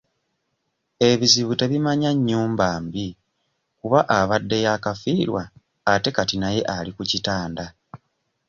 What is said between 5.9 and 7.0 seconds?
ate kati naye ali